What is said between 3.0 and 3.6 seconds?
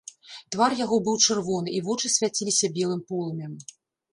полымем.